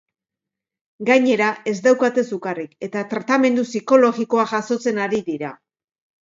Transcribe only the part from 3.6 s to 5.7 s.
psikologikoa jasotzen ari dira.